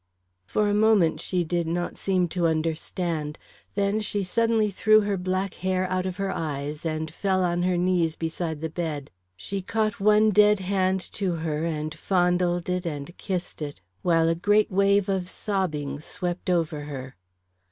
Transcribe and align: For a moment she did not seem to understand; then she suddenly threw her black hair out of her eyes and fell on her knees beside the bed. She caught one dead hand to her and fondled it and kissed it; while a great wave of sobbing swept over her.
For 0.47 0.67
a 0.67 0.73
moment 0.73 1.21
she 1.21 1.43
did 1.43 1.67
not 1.67 1.95
seem 1.95 2.27
to 2.29 2.47
understand; 2.47 3.37
then 3.75 3.99
she 3.99 4.23
suddenly 4.23 4.71
threw 4.71 5.01
her 5.01 5.15
black 5.15 5.53
hair 5.53 5.87
out 5.91 6.07
of 6.07 6.17
her 6.17 6.31
eyes 6.31 6.87
and 6.87 7.13
fell 7.13 7.43
on 7.43 7.61
her 7.61 7.77
knees 7.77 8.15
beside 8.15 8.61
the 8.61 8.69
bed. 8.69 9.11
She 9.37 9.61
caught 9.61 9.99
one 9.99 10.31
dead 10.31 10.57
hand 10.59 11.01
to 11.11 11.33
her 11.33 11.65
and 11.65 11.93
fondled 11.93 12.67
it 12.67 12.87
and 12.87 13.15
kissed 13.17 13.61
it; 13.61 13.79
while 14.01 14.27
a 14.27 14.33
great 14.33 14.71
wave 14.71 15.07
of 15.07 15.29
sobbing 15.29 15.99
swept 15.99 16.49
over 16.49 16.85
her. 16.85 17.15